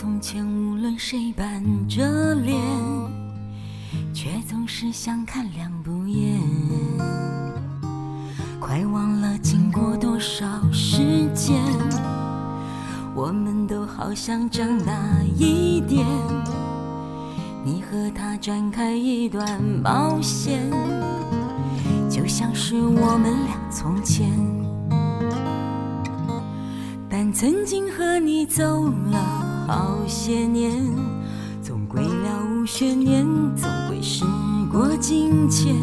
[0.00, 2.58] 从前，无论谁板着脸，
[4.14, 6.40] 却总是相看两不厌。
[8.58, 11.54] 快忘了经过多少时间，
[13.14, 14.94] 我们都好像长大
[15.36, 16.06] 一点。
[17.62, 20.62] 你和他展开一段冒险，
[22.08, 24.30] 就像是我们俩从前。
[27.06, 30.84] 但曾经和你走了好些年，
[31.62, 33.24] 总归了无悬念，
[33.54, 34.24] 总归时
[34.68, 35.76] 过境迁。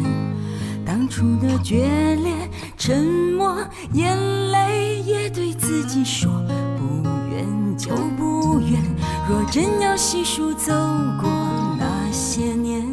[0.84, 2.34] 当初的决裂、
[2.76, 3.02] 沉
[3.38, 3.56] 默、
[3.94, 4.14] 眼
[4.50, 6.30] 泪，也对自己说
[6.76, 7.46] 不远
[7.78, 8.78] 就不远。
[9.26, 10.70] 若真要细数走
[11.18, 11.30] 过
[11.78, 12.86] 那些年，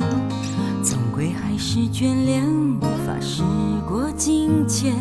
[0.81, 3.43] 总归还是眷恋，无法时
[3.85, 4.95] 过境迁。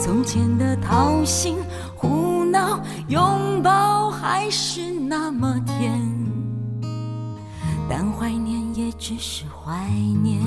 [0.00, 1.58] 从前的掏心，
[3.08, 6.00] 拥抱还是那么甜，
[7.88, 9.88] 但怀念也只是怀
[10.22, 10.40] 念。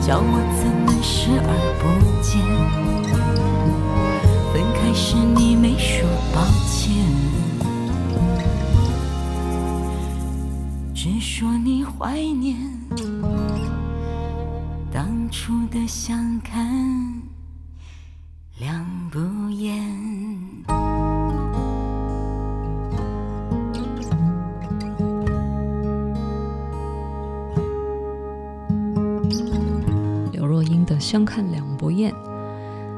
[0.00, 1.82] 叫我怎能视而不
[2.22, 2.40] 见？
[4.52, 6.94] 分开时你没说抱歉，
[10.92, 12.56] 只说你怀念
[14.92, 17.19] 当初的相看
[31.10, 32.12] 相看两不厌》。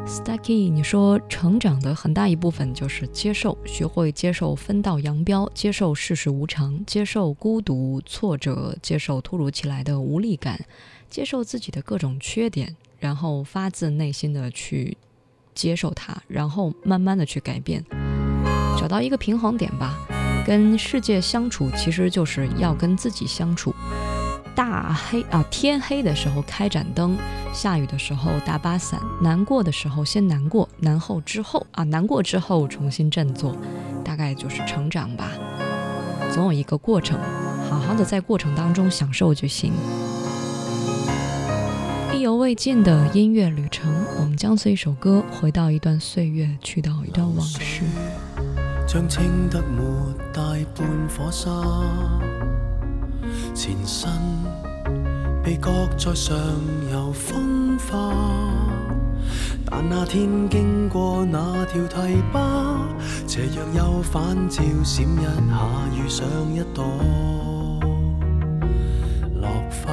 [0.07, 10.61] Stucky，你说成长的很大一部分就是接受，学会接受分道扬镳，接受世事无常，接受孤独、挫折，接受突如其来的无力感，
[11.09, 14.99] 接受自己的各种缺点，然后发自内心的去
[15.55, 17.83] 接受它，然后慢慢的去改变，
[18.79, 19.97] 找到一个平衡点吧。
[20.47, 23.75] 跟世界相处，其实就是要跟自己相处。
[24.55, 27.17] 大黑啊，天黑的时候开盏灯，
[27.53, 33.57] 下雨的时候打把伞，难过的时候先难过，难后之后啊，难过之后重新振作，
[34.05, 35.31] 大概就是成长吧。
[36.33, 37.19] 总有一个过程，
[37.71, 39.73] 好好的在过程当中享受就行。
[42.15, 47.83] 意犹未尽的音乐旅程，我们将随一首歌回到一段岁月，去到一段往事。
[48.87, 49.83] 將清得沒
[50.33, 50.43] 大
[50.75, 51.51] 半火沙，
[53.55, 54.11] 前身
[55.43, 56.37] 被擱在上
[56.91, 58.15] 游風化。
[59.65, 62.77] 但那天經過那條堤坝，
[63.27, 65.59] 斜陽又反照閃一下，
[65.97, 66.85] 遇上一朵
[69.41, 69.93] 落花。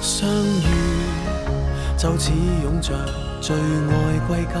[0.00, 0.68] 相遇
[1.98, 2.32] 就似
[2.64, 2.94] 擁着
[3.40, 4.58] 最愛歸家。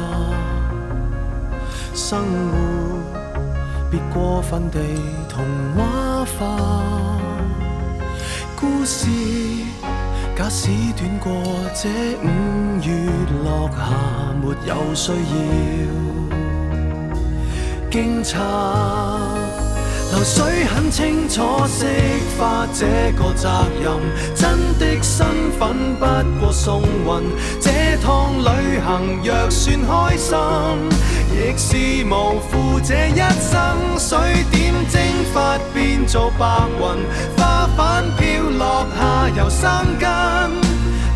[1.94, 2.58] 生活
[3.90, 4.78] 別過分地
[5.38, 5.46] 童
[5.76, 6.58] 话化，
[8.56, 9.06] 故事
[10.36, 11.30] 假使短過
[11.80, 11.88] 這
[12.24, 12.26] 五
[12.82, 12.90] 月
[13.44, 13.78] 落霞，
[14.42, 15.16] 沒有需要
[17.88, 18.34] 惊察。
[20.10, 21.86] 流水很清楚释
[22.36, 23.48] 化这个责
[23.80, 23.92] 任，
[24.34, 26.04] 真的身份不
[26.40, 27.22] 过送运。
[27.60, 27.70] 这
[28.02, 30.36] 趟旅行若算开心，
[31.38, 33.96] 亦是无负这一生。
[33.96, 34.18] 水
[34.50, 35.00] 点蒸
[35.32, 36.44] 发变做白
[36.80, 36.82] 云，
[37.36, 40.08] 花瓣飘落下又生根，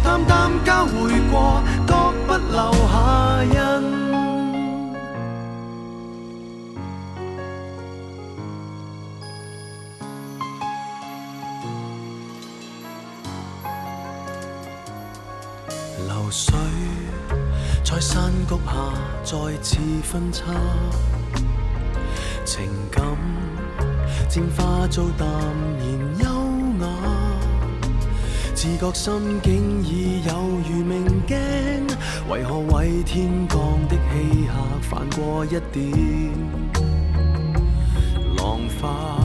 [0.04, 1.94] 淡淡交会过，各
[2.26, 4.02] 不留下印。
[16.08, 16.54] 流水
[17.92, 18.72] 在山谷下
[19.22, 20.46] 再次分叉，
[22.42, 23.04] 情感
[24.30, 25.86] 渐化做淡然
[26.20, 26.24] 优
[26.80, 26.88] 雅，
[28.54, 30.32] 自觉心境已有
[30.70, 31.36] 如明镜，
[32.30, 36.32] 为何为天降的欺客犯过一点
[38.38, 39.18] 浪花？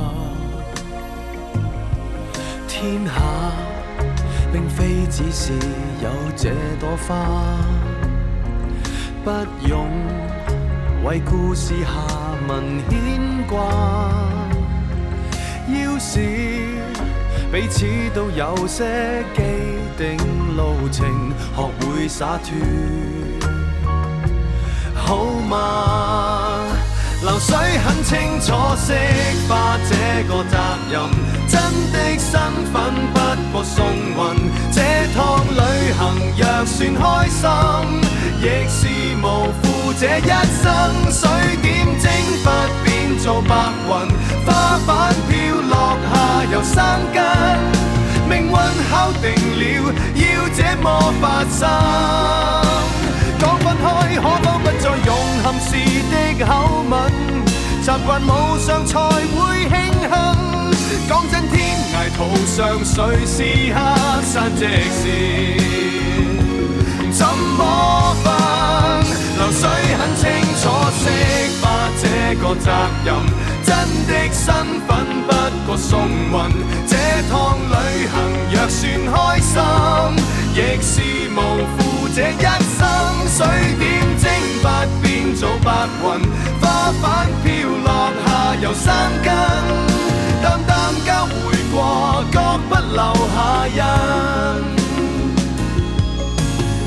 [2.67, 3.13] 天下。
[4.53, 5.51] 并非只是
[6.01, 6.49] 有这
[6.79, 7.15] 朵花，
[9.27, 9.89] 不用
[11.03, 11.89] 为故事下
[12.47, 13.59] 文牵挂。
[15.68, 16.21] 要是
[17.51, 17.85] 彼此
[18.15, 19.41] 都有些既
[19.97, 20.18] 定
[20.56, 22.56] 路程，学会洒脱，
[24.95, 26.26] 好吗？
[27.27, 28.94] 流水很清楚，释
[29.50, 30.57] 化这个责
[30.89, 31.01] 任，
[31.45, 31.59] 真
[31.91, 32.39] 的身
[32.71, 32.74] 份
[33.13, 33.19] 不
[33.51, 34.18] 过送运。
[34.71, 34.79] 这
[35.13, 35.59] 趟旅
[35.91, 36.00] 行
[36.38, 37.44] 若算开心，
[38.39, 38.88] 亦是
[39.21, 40.31] 无负这一
[40.63, 40.65] 生。
[41.12, 41.29] 水
[41.62, 42.09] 点蒸
[42.45, 42.45] 发
[42.85, 43.53] 变做白
[43.89, 43.91] 云，
[44.45, 46.75] 花瓣飘落下又生
[47.13, 47.21] 根。
[48.30, 48.53] 命运
[48.89, 49.25] 敲定
[49.59, 50.23] 了，要
[50.56, 52.86] 这么发生。
[53.39, 53.85] 讲分开，
[54.15, 55.09] 可否不再用
[55.43, 55.69] 含时
[56.11, 56.13] 的
[56.45, 56.49] 口
[56.89, 56.93] 吻？
[57.81, 59.35] 习惯无常才会
[59.69, 60.09] 庆幸。
[61.07, 61.55] 讲真，天
[61.93, 62.95] 涯途上谁
[63.25, 63.37] 是
[63.73, 63.77] 黑
[64.23, 64.61] 山即
[64.91, 65.01] 是？
[67.13, 68.25] 怎么分？
[69.37, 69.61] 流水
[69.97, 70.25] 很清
[70.61, 70.63] 楚，
[70.99, 71.01] 释
[71.61, 71.63] 化
[72.01, 72.03] 这
[72.35, 72.67] 个责
[73.05, 73.07] 任，
[73.63, 73.69] 真
[74.07, 74.45] 的身
[74.85, 74.89] 份
[75.27, 75.31] 不
[75.65, 76.35] 过送运。
[76.87, 76.91] 这
[77.29, 77.73] 趟旅
[78.07, 78.13] 行
[78.51, 78.81] 若算
[79.13, 79.55] 开心，
[80.55, 80.93] 亦是
[81.29, 81.39] 无
[82.17, 82.81] 这一生。
[83.29, 83.45] 水
[83.77, 84.31] 点蒸
[84.63, 86.05] 发变做白云，
[86.59, 88.91] 花瓣飘落下又生
[89.23, 89.31] 根，
[90.41, 91.35] 淡淡交回
[91.71, 92.35] 过，各
[92.67, 93.79] 不留下印。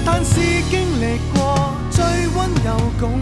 [0.04, 2.04] 但是经历过，最
[2.34, 2.68] 温柔
[2.98, 3.20] 共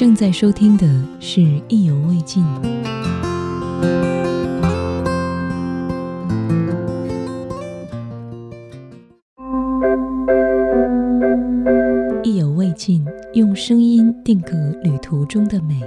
[0.00, 0.86] 正在收听的
[1.20, 2.42] 是《意犹未尽》，
[12.24, 15.78] 意犹未尽，用声音定格旅途中的美。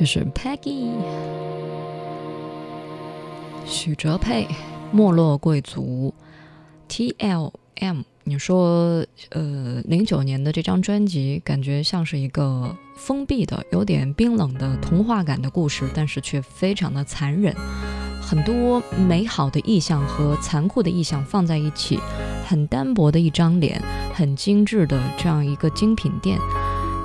[0.00, 0.92] 这是 Peggy，
[3.66, 4.46] 许哲佩，
[4.90, 6.14] 《没落贵族》
[7.18, 8.04] ，TLM。
[8.24, 17.54] 你说，呃，零九年的这张专辑感觉像是一个封闭的、有点冰冷的童话感的故事，但是却非常的残忍，
[18.22, 21.98] 很多美好的意象和残酷的意象放在一起，
[22.46, 23.78] 很单薄的一张脸，
[24.14, 26.38] 很精致的这样一个精品店。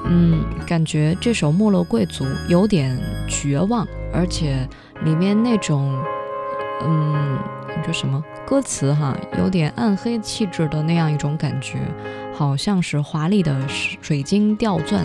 [0.07, 2.97] 嗯，感觉这首《没落贵族》有点
[3.27, 4.67] 绝望，而且
[5.03, 5.97] 里面那种，
[6.83, 7.39] 嗯，
[7.85, 8.23] 这什么？
[8.45, 11.79] 歌词哈，有点暗黑气质的那样一种感觉，
[12.31, 15.03] 好像是华丽的水晶吊钻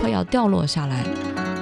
[0.00, 1.02] 快要掉落下来，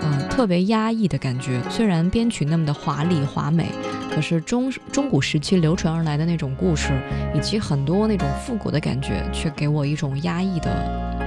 [0.03, 1.63] 嗯，特别压抑的感觉。
[1.71, 3.71] 虽然编曲那么的华丽华美，
[4.15, 6.93] 可是中中古时期流传而来的那种故事，
[7.35, 11.24] 以及很多那种复古的感觉，却给我一种压抑的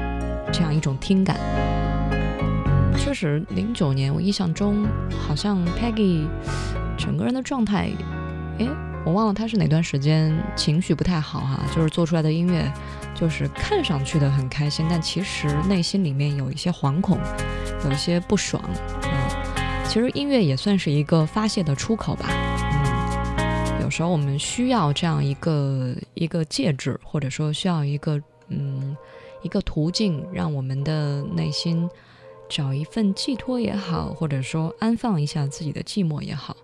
[0.51, 1.37] 这样一种听感。
[2.97, 4.85] 确实，零九年我印象中
[5.27, 6.27] 好像 Peggy
[6.97, 7.89] 整个人的状态，
[8.59, 8.69] 诶。
[9.05, 12.69] 我忘了他是哪段时间情绪不太好哈，就是做出来的音乐，
[13.15, 17.17] 就是看上去的很开心，但其实内心里面有一些惶恐，
[17.85, 18.61] 有一些不爽。
[19.03, 19.09] 嗯，
[19.87, 22.27] 其实音乐也算是一个发泄的出口吧。
[22.29, 28.93] 嗯，有时候我们需要这样一个一个介质，或者说需要一个嗯
[29.41, 31.89] 一个途径，让我们的内心
[32.49, 36.55] 找一份寄托也好，或者说安放一下自己的寂寞也好。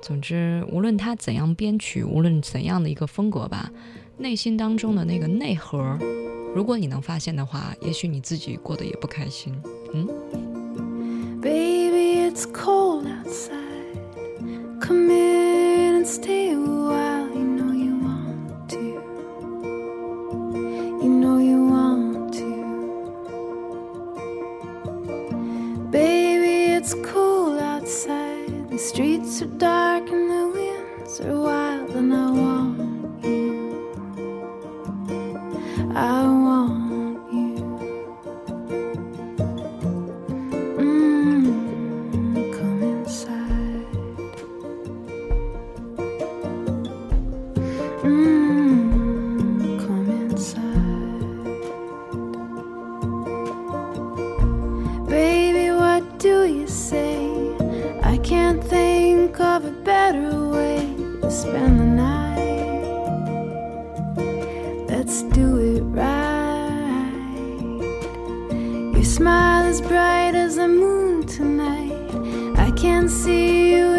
[0.00, 3.70] 总之，无论他怎样编曲，无论怎样的一个风格吧，
[4.16, 5.96] 内心当中的那个内核，
[6.54, 9.54] 如果你能发现的话，也许你自己过得也不开心。
[9.92, 10.08] 嗯。
[28.78, 33.78] Streets are dark and the winds are wild, and I want you.
[35.94, 36.81] I want
[61.42, 62.38] spend the night.
[64.88, 67.10] Let's do it right.
[68.94, 72.10] Your smile is bright as the moon tonight.
[72.60, 73.91] I can see you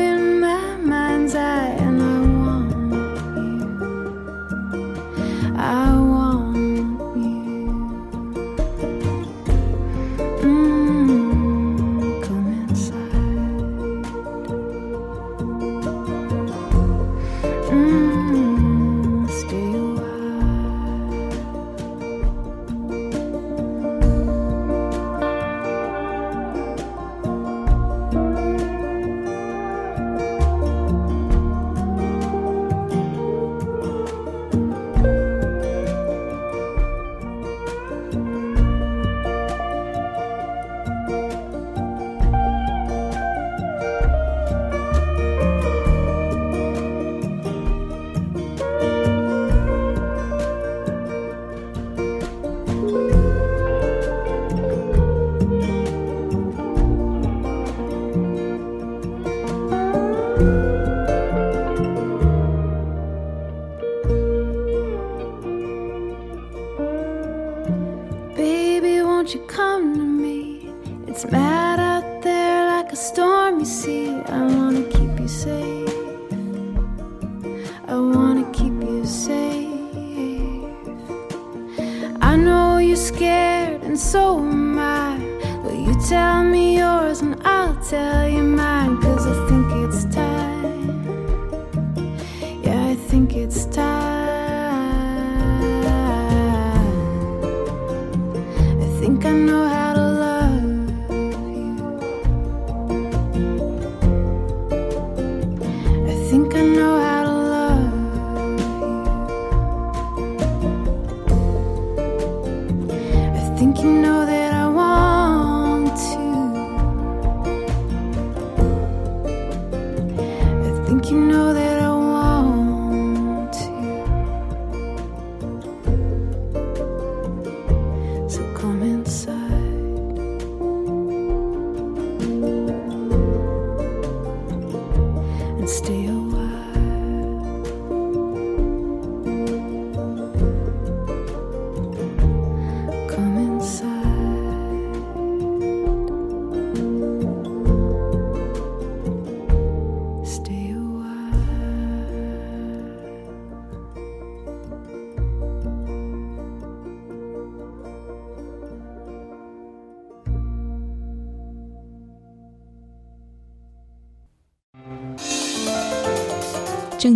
[93.36, 93.93] it's time.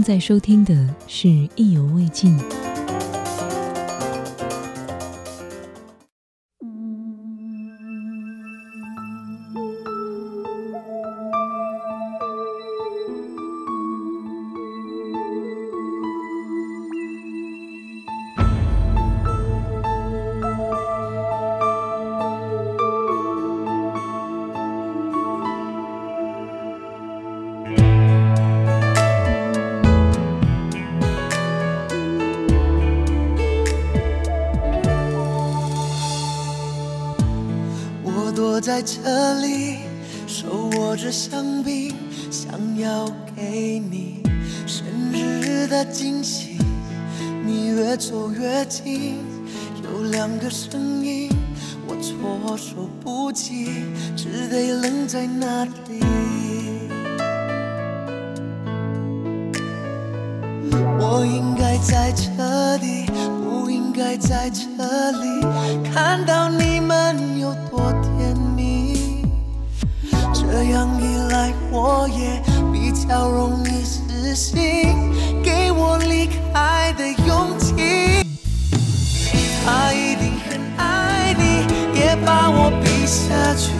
[0.08, 0.74] 在收听的
[1.06, 2.40] 是《意犹未尽》。
[38.78, 39.80] 在这里，
[40.28, 41.96] 手握着香槟，
[42.30, 44.22] 想要给你
[44.68, 46.60] 生日的惊喜。
[47.44, 49.16] 你越走越近，
[49.84, 51.28] 有两个声音，
[51.88, 53.72] 我措手不及，
[54.16, 56.00] 只得愣在那里。
[61.00, 63.08] 我应该在这里，
[63.44, 64.68] 不应该在这
[65.14, 65.42] 里，
[65.92, 66.67] 看到你
[71.90, 74.60] 我也比较容易死心，
[75.42, 77.74] 给我离开的勇气。
[79.64, 81.66] 他一定很爱你，
[81.98, 83.72] 也把我逼下去，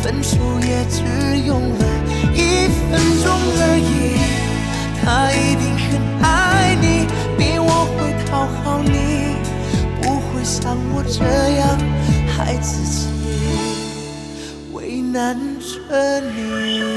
[0.00, 1.04] 分手也只
[1.46, 1.84] 用了
[2.32, 3.28] 一分钟
[3.60, 4.16] 而已。
[5.04, 9.36] 他一定很爱你，比我会讨好你，
[10.00, 11.20] 不会像我这
[11.58, 11.76] 样
[12.26, 13.06] 害自己，
[14.72, 15.36] 为难。
[15.90, 16.87] 着你，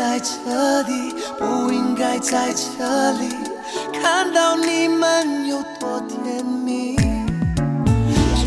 [0.00, 3.28] 在这里，不应该在这里，
[3.92, 6.96] 看到你们有多甜蜜。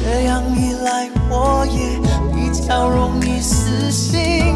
[0.03, 1.99] 这样一来，我也
[2.33, 4.52] 比较容易死心。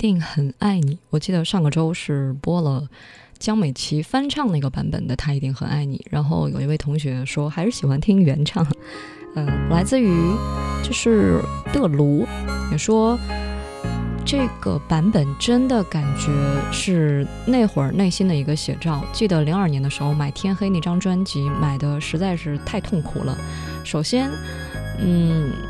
[0.00, 0.98] 定很爱你。
[1.10, 2.88] 我记得上个周是播了
[3.38, 8.66] 江美琪翻唱那个版本的《他一定很爱你》，然后有一位同学说还是喜欢听原唱。
[9.34, 10.10] 嗯，来自于
[10.82, 11.38] 就是
[11.70, 12.26] 的卢
[12.72, 13.18] 也说
[14.24, 16.32] 这个版本真的感觉
[16.72, 19.04] 是那会儿内心的一个写照。
[19.12, 23.36] 记得零二年的时候买《天黑》那张专辑，买的实在是太痛苦了。
[23.84, 24.30] 首先，
[24.98, 25.52] 嗯。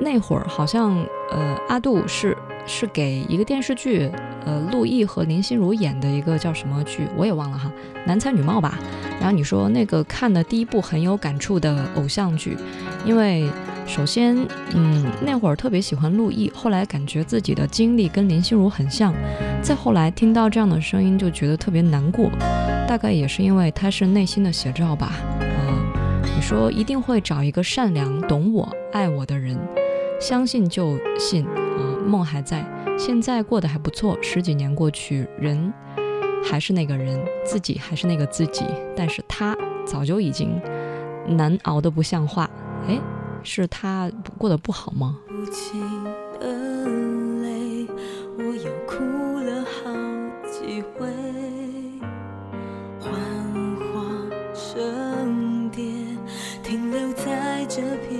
[0.00, 0.92] 那会儿好像，
[1.30, 4.10] 呃，阿杜是是给一个电视剧，
[4.44, 7.70] 呃，陆毅和林心如演的一个叫什么剧，我也忘了哈，
[8.06, 8.78] 男才女貌吧。
[9.20, 12.56] 然后你说那个看的第一部很有感触的偶像剧，
[13.04, 13.48] 因为
[13.86, 14.36] 首先，
[14.74, 19.14] 嗯，那会儿特别喜欢陆毅，后来感觉自己的经历跟林心如很像，
[19.62, 22.30] 再后来听到这样的声音就觉得特别难过，
[22.88, 25.12] 大概也是因为他是内心的写照吧。
[25.40, 29.58] 嗯，你说一定会找一个善良、懂我、爱我的人。
[30.20, 31.44] 相信就信，
[32.04, 32.64] 梦还在，
[32.98, 34.16] 现在过得还不错。
[34.22, 35.72] 十几年过去，人
[36.44, 38.64] 还是那个人，自己还是那个自己，
[38.94, 40.60] 但是他早就已经
[41.26, 42.48] 难熬得不像话。
[42.86, 43.00] 哎，
[43.42, 45.18] 是他过得不好吗
[48.86, 49.90] 哭了好
[50.48, 51.06] 几回
[53.00, 53.10] 幻
[53.76, 54.04] 化
[54.54, 55.82] 成蝶？
[56.62, 58.13] 停留在这片。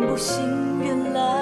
[0.00, 0.44] 不信，
[0.80, 1.37] 原来。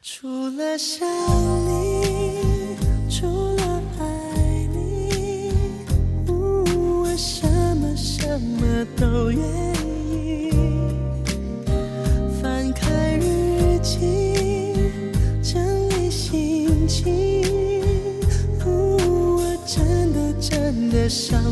[0.00, 1.06] 除了想
[1.66, 2.76] 你，
[3.10, 4.04] 除了爱
[4.72, 5.52] 你，
[6.28, 9.42] 呜，我什么什么都愿
[10.12, 10.52] 意。
[12.40, 14.92] 翻开日记，
[15.42, 17.42] 整理心情，
[18.64, 21.42] 呜，我真的真的想。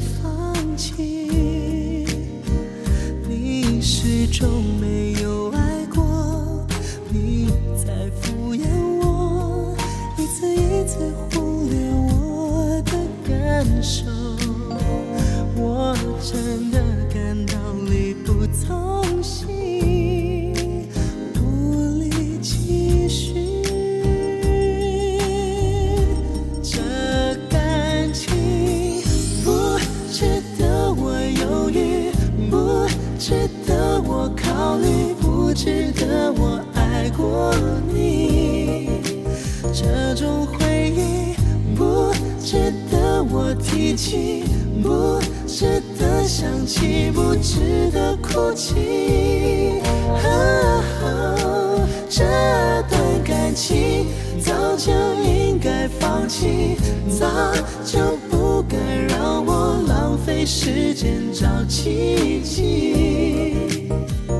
[62.16, 63.54] 一起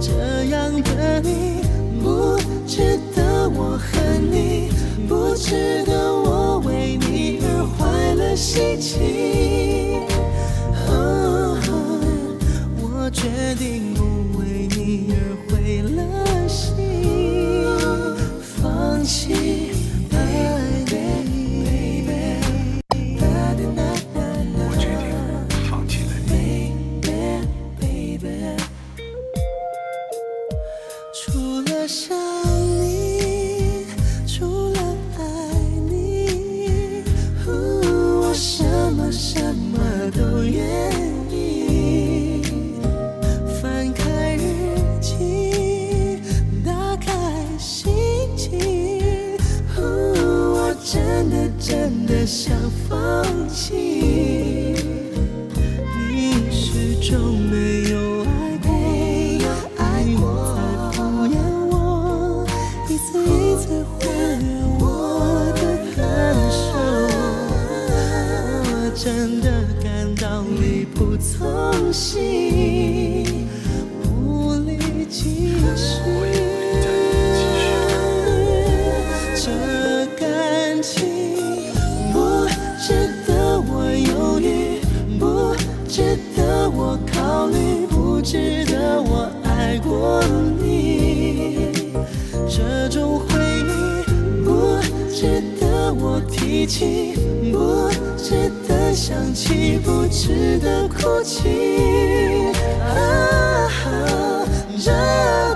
[0.01, 1.61] 这样的你
[2.03, 4.71] 不值得我恨你
[5.07, 10.03] 不值得我为你而坏了心情
[12.81, 15.15] 我决定不为你而
[15.49, 17.65] 毁了心
[18.41, 19.65] 放弃。
[96.66, 97.14] 我提起，
[97.52, 101.48] 不值得想起，不值得哭泣。
[102.83, 103.70] 啊，
[104.76, 104.90] 这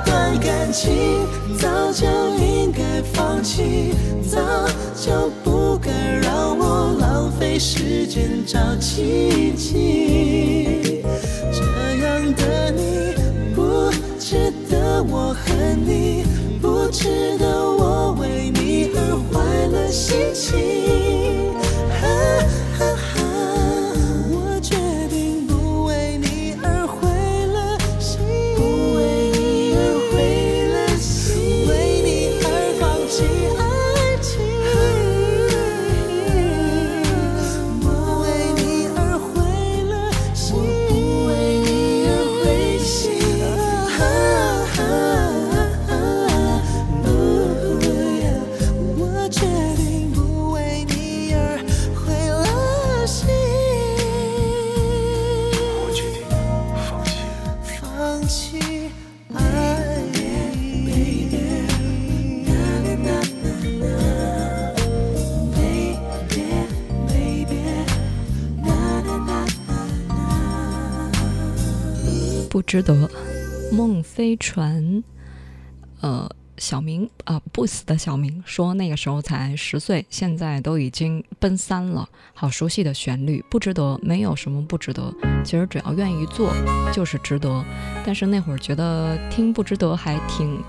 [0.06, 1.26] 段感情
[1.58, 2.06] 早就
[2.38, 3.92] 应该放弃，
[4.30, 4.38] 早
[4.94, 5.90] 就不该
[6.22, 11.02] 让我浪费时间找奇迹。
[11.52, 11.60] 这
[12.04, 13.14] 样的你
[13.52, 16.24] 不值得我恨你，
[16.62, 18.59] 不值得我为你
[19.00, 21.19] 而坏了心情。
[72.70, 73.10] 值得。
[73.72, 75.02] 梦飞船，
[76.02, 85.12] 呃，小明啊、不死的小明说那个时候才十岁，现在都已经奔三了，好熟悉的旋律，不值得，没有什么不值得。
[85.44, 86.52] 其实只要愿意做，
[86.92, 87.64] 就是值得。
[88.06, 90.62] 但是那会儿觉得听不值得还挺，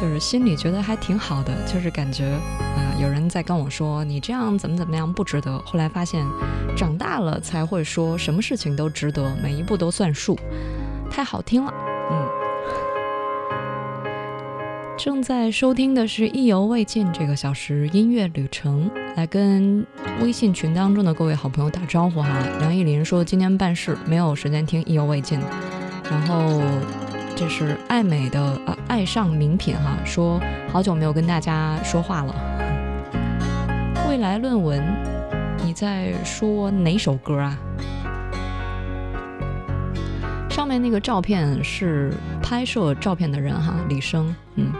[0.00, 5.58] 就是心里觉得还挺好的，就是感觉啊、有人在跟我说你这样怎么怎么样不值得。
[5.66, 6.24] 后来发现，
[6.76, 10.38] 长大了才会说什么事情都值得，每一步都算数，
[11.14, 11.72] 太好听了。
[12.10, 12.28] 嗯，
[14.98, 19.86] 正在收听的是《意犹未尽》这个小时音乐旅程，来跟
[20.20, 22.36] 微信群当中的各位好朋友打招呼哈。
[22.58, 25.38] 梁艺林说今天办事没有时间听《意犹未尽》，
[26.10, 26.60] 然后
[27.36, 30.40] 这是爱美的呃爱上名品哈，说
[30.72, 32.34] 好久没有跟大家说话了。
[34.10, 34.82] 未来论文，
[35.64, 37.56] 你在说哪首歌啊？
[40.64, 42.10] 上面那个照片是
[42.42, 44.34] 拍摄照片的人哈，李生。
[44.54, 44.72] 嗯，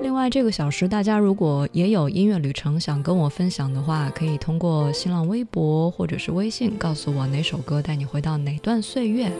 [0.00, 9.30] 另外这个小时大家如果也有音乐旅程想跟我分享的话，可以通过新浪微博或者是微信告诉我哪首歌带你回到哪段岁月，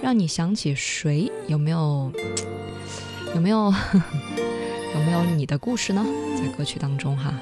[0.00, 1.28] 让你想起谁？
[1.48, 2.12] 有没有？
[3.34, 3.74] 有没有？
[4.94, 6.06] 有没有你的故事呢？
[6.36, 7.34] 在歌曲当中哈。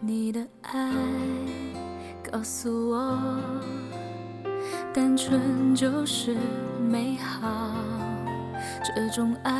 [0.00, 0.90] 你的爱
[2.28, 3.38] 告诉我，
[4.94, 6.36] 单纯就是
[6.88, 7.74] 美好。
[8.84, 9.52] 这种爱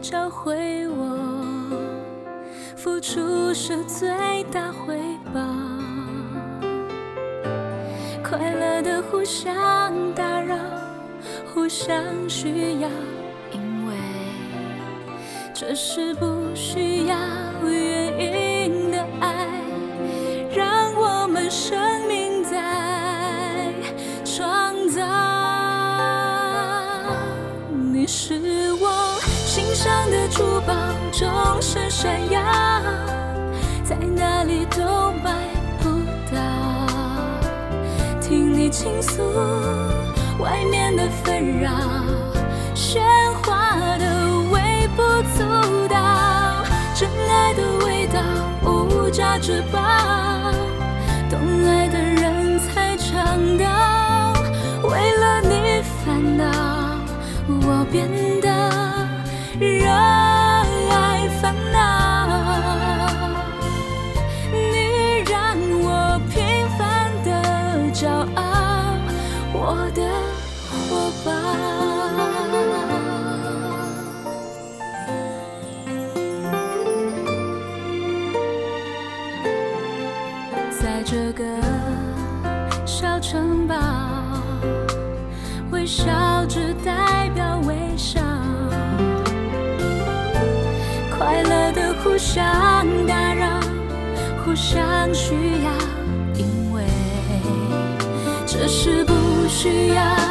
[0.00, 1.70] 教会我，
[2.76, 4.10] 付出是最
[4.50, 4.98] 大回
[5.32, 5.40] 报。
[8.24, 10.56] 快乐的互相打扰，
[11.54, 11.96] 互相
[12.28, 12.88] 需要，
[13.52, 13.94] 因为
[15.54, 17.16] 这是不需要
[17.64, 19.46] 原因的爱，
[20.52, 21.78] 让我们生
[30.32, 30.72] 珠宝
[31.12, 31.30] 终
[31.60, 32.40] 身闪耀，
[33.84, 35.30] 在哪里都买
[35.78, 35.90] 不
[36.34, 36.40] 到。
[38.18, 39.22] 听你倾诉
[40.38, 41.70] 外面的纷扰，
[42.74, 42.98] 喧
[43.42, 44.06] 哗的
[44.50, 45.02] 微不
[45.36, 46.64] 足道，
[46.94, 48.18] 真爱的味道
[48.64, 49.78] 无价之宝，
[51.28, 54.32] 懂爱的人才尝到。
[54.88, 56.44] 为了你烦恼，
[57.66, 58.08] 我变
[58.40, 58.50] 得。
[59.60, 60.21] 热。
[92.34, 92.42] 想
[93.06, 93.60] 打扰，
[94.42, 95.70] 互相需要，
[96.34, 96.82] 因为
[98.46, 99.12] 这是不
[99.46, 100.21] 需要。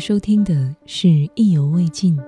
[0.00, 2.18] 收听的是意犹未尽。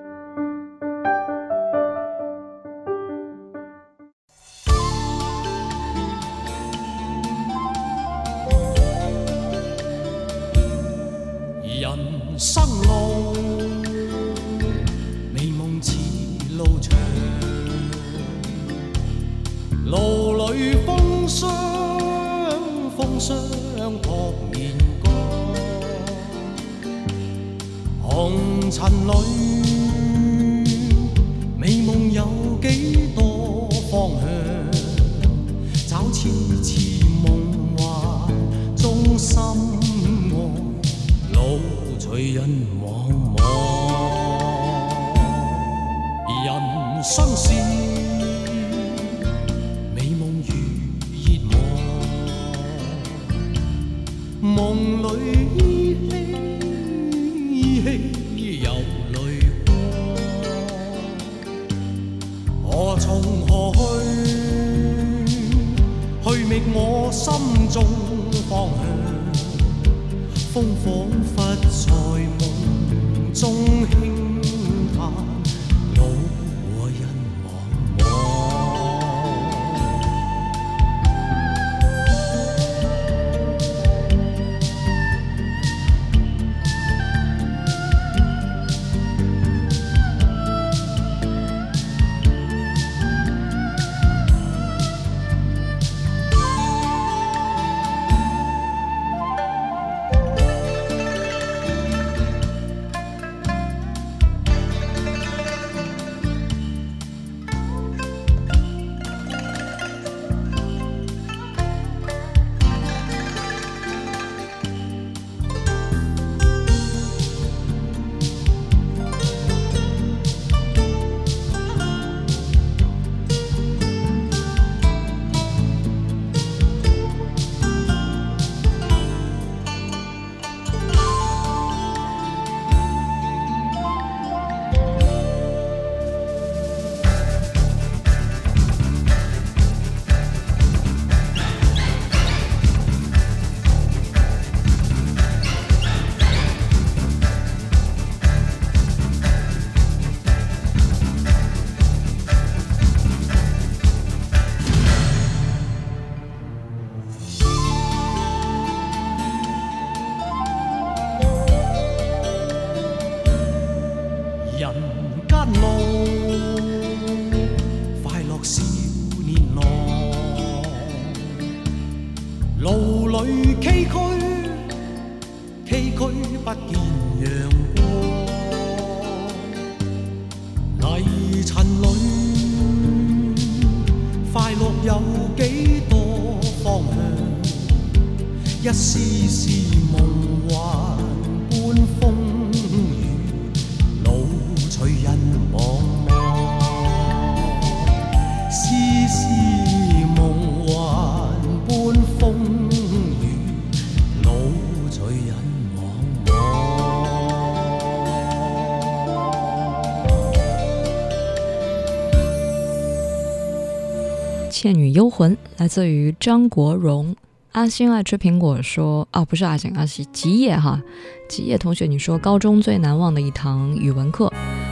[214.63, 217.13] 倩女幽魂》来自于张国荣。
[217.51, 220.81] 阿星爱吃苹果说：“哦，不是阿星，阿星吉野哈，
[221.27, 224.31] 吉野同学，你说高中最难忘的一堂语文课，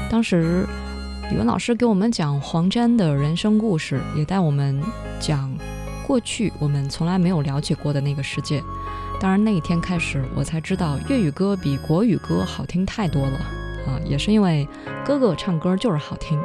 [0.10, 0.66] 当时
[1.30, 4.82] 语文老师给我们讲黄沾的人生故事，也带我们
[5.20, 5.54] 讲
[6.08, 8.64] 过去我们从来没有了解过的那个世界。
[9.20, 13.38] 当然那一天开始，我才知道粤语歌比国语歌好听太多了
[13.86, 14.66] 啊，也是因为
[15.06, 16.40] 哥哥唱歌就是好听。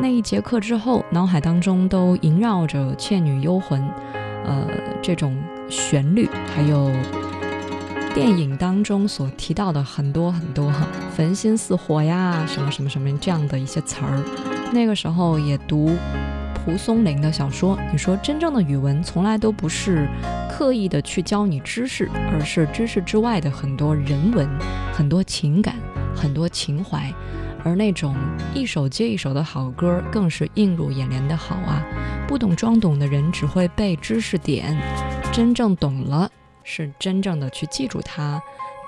[0.00, 3.80] 那一节课之后，脑海当中都萦绕着《倩女幽魂》。”
[4.46, 4.68] 呃，
[5.00, 5.34] 这种
[5.70, 6.92] 旋律，还有
[8.14, 10.70] 电影当中所提到的很多很多
[11.16, 14.22] “焚心似火”呀，什么什么什么这样的一些词儿。
[14.70, 15.96] 那个时候也读
[16.54, 17.78] 蒲松龄的小说。
[17.90, 20.06] 你说真正的语文从来都不是
[20.50, 24.46] 刻意的去教你知识，而是知识之外的很多人文、
[24.92, 25.76] 很多情感、
[26.14, 27.10] 很多情怀。
[27.64, 28.14] 而那种
[28.54, 31.82] 一首接一首的好歌，更是映入眼帘的好啊！
[32.28, 34.76] 不懂装懂的人只会背知识点，
[35.32, 36.30] 真正懂了，
[36.62, 38.40] 是真正的去记住它。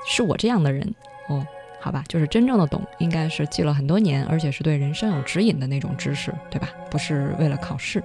[0.06, 0.94] 是我这样的人
[1.28, 1.44] 哦，
[1.80, 6.68] 好吧，就是真正的懂，应该是记了很多年，而且是对人生有指引的那种知识，对吧？
[6.90, 8.02] 不是为了考试。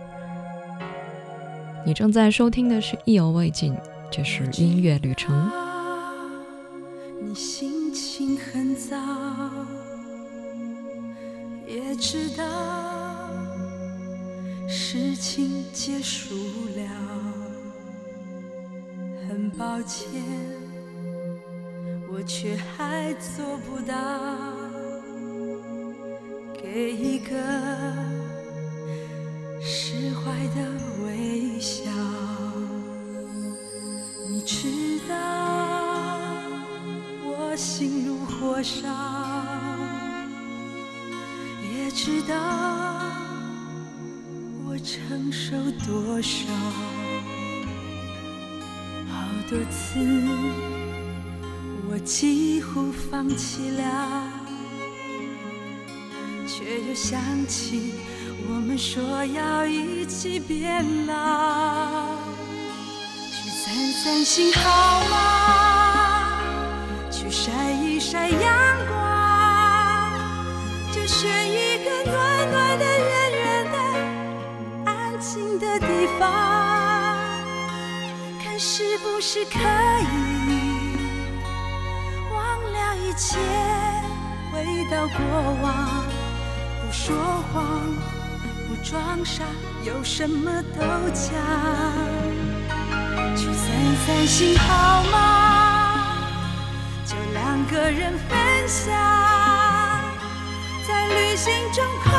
[1.85, 3.73] 你正在收听的是《意犹未尽》，
[4.09, 5.51] 这是音乐旅程。
[7.21, 8.97] 你心情很糟。
[11.71, 12.43] 也知道
[14.67, 16.35] 事情结束
[16.75, 16.83] 了，
[19.25, 20.21] 很抱歉，
[22.11, 23.95] 我却还做不到
[26.61, 27.37] 给一个
[29.61, 30.69] 释怀的
[31.05, 31.89] 微笑。
[34.29, 35.15] 你知道
[37.23, 39.20] 我心如火烧。
[41.93, 42.33] 你知道
[44.65, 45.51] 我承受
[45.85, 46.47] 多少，
[49.09, 49.13] 好
[49.49, 49.99] 多次
[51.89, 54.23] 我几乎放弃了，
[56.47, 57.95] 却又想起
[58.47, 62.15] 我们说要一起变老，
[63.33, 66.39] 去散散心好吗？
[67.11, 70.13] 去晒一晒阳光，
[70.93, 71.50] 就选
[76.21, 76.27] 的地方，
[78.43, 80.03] 看是不是可以
[82.31, 83.39] 忘了一切，
[84.51, 85.17] 回到过
[85.61, 86.05] 往，
[86.79, 87.15] 不说
[87.51, 87.61] 谎，
[88.67, 89.43] 不装傻，
[89.83, 90.79] 有什么都
[91.13, 91.33] 讲，
[93.35, 93.65] 去散
[94.05, 95.17] 散心好吗？
[97.05, 98.93] 就两个人分享。
[100.87, 102.11] 在旅行中快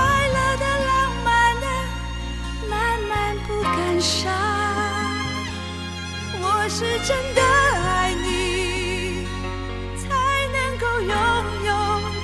[6.82, 9.24] 是真的爱你，
[9.96, 10.08] 才
[10.52, 11.14] 能够拥
[11.64, 11.70] 有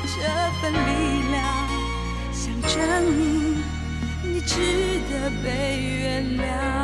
[0.04, 0.16] 这
[0.60, 1.38] 份力量，
[2.32, 2.76] 想证
[3.12, 3.62] 明
[4.24, 4.52] 你值
[5.08, 5.46] 得被
[5.80, 6.77] 原谅。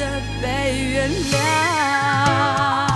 [0.00, 2.89] 的被原谅。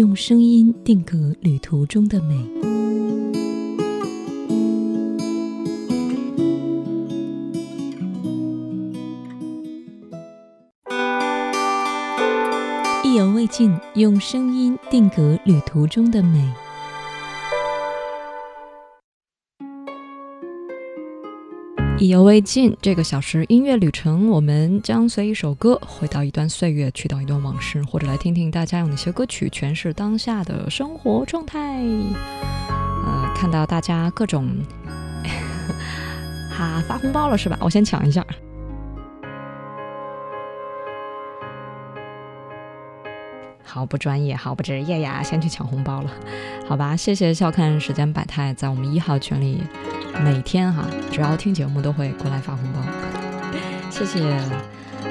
[0.00, 2.34] 用声音定格旅途中的美。
[13.04, 16.50] 意犹未尽，用声音定格旅途中的美。
[22.00, 31.58] 意犹未尽，这个小时音乐旅程，我们将随一首歌回到一段岁月，去到一段往事，或者来听听大家用哪些歌曲诠释当下的生活状态。
[33.04, 34.48] 呃，看到大家各种
[36.50, 37.58] 哈发红包了是吧？
[37.60, 38.24] 我先抢一下。
[43.62, 45.22] 好不专业，好不职业呀！
[45.22, 46.10] 先去抢红包了，
[46.66, 46.96] 好吧？
[46.96, 49.62] 谢谢笑看时间百态，在我们一号群里，
[50.24, 52.80] 每天哈，只要听节目都会过来发红包，
[53.90, 54.20] 谢谢。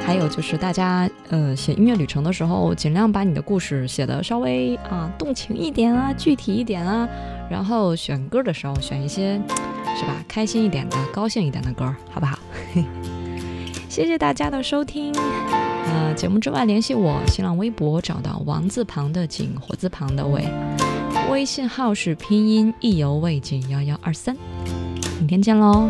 [0.06, 7.08] 还有就是大家呃写音乐旅程的时候，尽量把你的故事写的稍微啊动情一点啊，具体一点啊，
[7.50, 9.40] 然后选歌的时候选一些
[9.98, 12.40] 是吧开心一点的、高兴一点的歌，好不好？
[13.88, 15.14] 谢谢大家的收听。
[15.14, 20.48] 呃，节目之外联系我，新浪微博找到王字旁的景，火字旁的伟，
[21.32, 24.36] 微信号是拼音意犹未尽幺幺二三，
[25.20, 25.90] 明天见喽。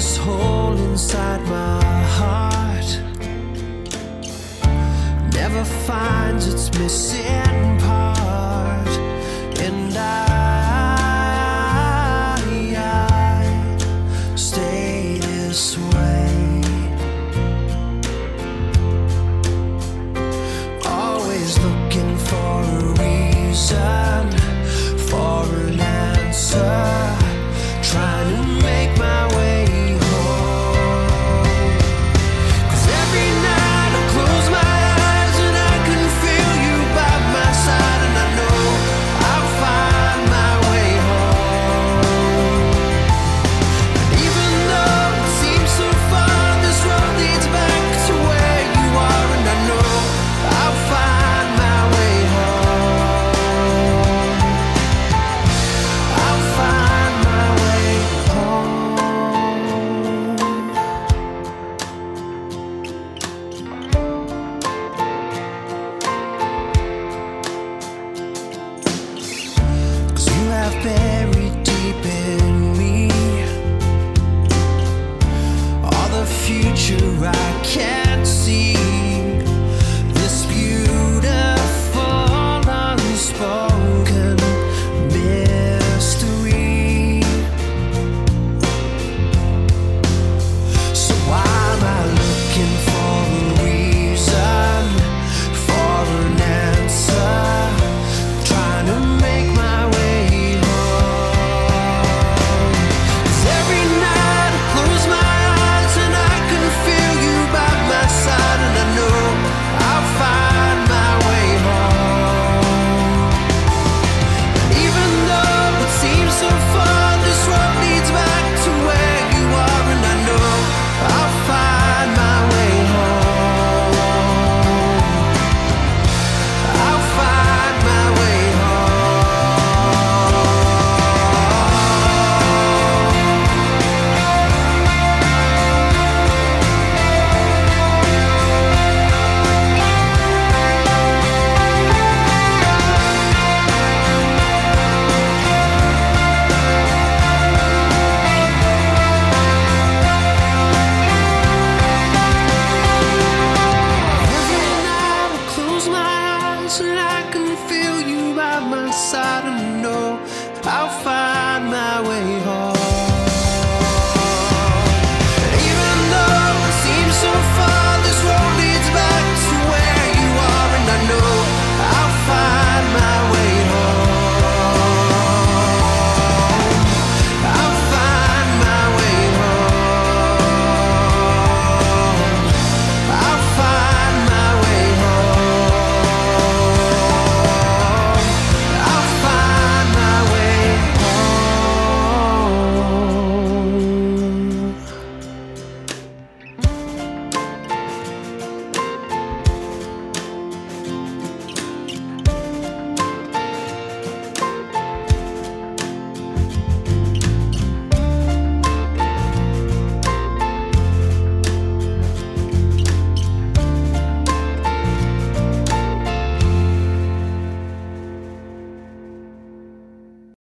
[0.00, 2.90] This hole inside my heart?
[5.34, 8.92] never finds its missing part,
[9.66, 10.06] and I,
[14.36, 16.62] stay this way.
[20.86, 21.79] Always looking